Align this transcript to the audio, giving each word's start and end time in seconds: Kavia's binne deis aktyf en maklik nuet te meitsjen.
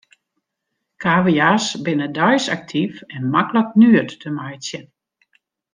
Kavia's 1.03 1.65
binne 1.85 2.07
deis 2.17 2.45
aktyf 2.57 2.93
en 3.15 3.23
maklik 3.35 3.69
nuet 3.81 4.09
te 4.21 4.29
meitsjen. 4.37 4.85